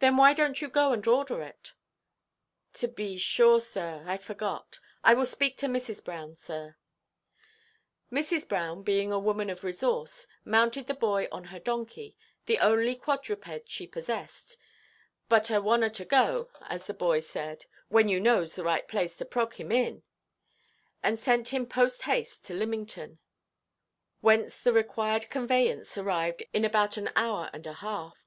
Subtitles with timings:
[0.00, 1.72] "Then why donʼt you go and order it?"
[2.72, 4.80] "To be sure, sir; I forgot.
[5.04, 6.04] I will speak to Mrs.
[6.04, 6.74] Brown, sir."
[8.10, 8.48] Mrs.
[8.48, 12.16] Brown, being a woman of resource, mounted the boy on her donkey,
[12.46, 14.56] the only quadruped she possessed,
[15.28, 19.16] but a "wonner to go," as the boy said, "when you knows the right place
[19.18, 20.02] to prog him in,"
[21.00, 23.20] and sent him post–haste to Lymington,
[24.20, 28.18] whence the required conveyance arrived in about an hour and a half.